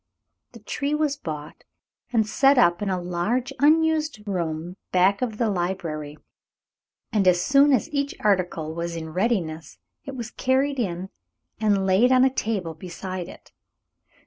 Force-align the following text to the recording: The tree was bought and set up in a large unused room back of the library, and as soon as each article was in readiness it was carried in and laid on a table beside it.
The 0.53 0.59
tree 0.61 0.95
was 0.95 1.15
bought 1.15 1.63
and 2.11 2.25
set 2.27 2.57
up 2.57 2.81
in 2.81 2.89
a 2.89 2.99
large 2.99 3.53
unused 3.59 4.27
room 4.27 4.77
back 4.91 5.21
of 5.21 5.37
the 5.37 5.47
library, 5.47 6.17
and 7.13 7.27
as 7.27 7.39
soon 7.39 7.71
as 7.71 7.87
each 7.93 8.15
article 8.19 8.73
was 8.73 8.95
in 8.95 9.09
readiness 9.13 9.77
it 10.05 10.15
was 10.15 10.31
carried 10.31 10.79
in 10.79 11.11
and 11.59 11.85
laid 11.85 12.11
on 12.11 12.25
a 12.25 12.33
table 12.33 12.73
beside 12.73 13.27
it. 13.29 13.51